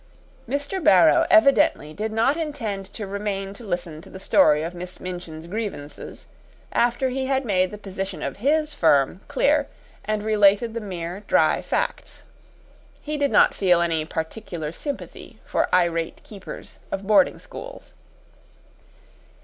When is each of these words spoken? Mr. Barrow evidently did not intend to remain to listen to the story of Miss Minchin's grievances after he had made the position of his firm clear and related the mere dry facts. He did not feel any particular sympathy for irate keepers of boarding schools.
Mr. 0.49 0.83
Barrow 0.83 1.27
evidently 1.29 1.93
did 1.93 2.11
not 2.11 2.35
intend 2.35 2.87
to 2.91 3.05
remain 3.05 3.53
to 3.53 3.63
listen 3.63 4.01
to 4.01 4.09
the 4.09 4.17
story 4.17 4.63
of 4.63 4.73
Miss 4.73 4.99
Minchin's 4.99 5.45
grievances 5.45 6.25
after 6.71 7.09
he 7.09 7.27
had 7.27 7.45
made 7.45 7.69
the 7.69 7.77
position 7.77 8.23
of 8.23 8.37
his 8.37 8.73
firm 8.73 9.21
clear 9.27 9.67
and 10.03 10.23
related 10.23 10.73
the 10.73 10.81
mere 10.81 11.19
dry 11.27 11.61
facts. 11.61 12.23
He 12.99 13.15
did 13.15 13.29
not 13.29 13.53
feel 13.53 13.79
any 13.79 14.03
particular 14.03 14.71
sympathy 14.71 15.39
for 15.45 15.69
irate 15.71 16.23
keepers 16.23 16.79
of 16.91 17.05
boarding 17.05 17.37
schools. 17.37 17.93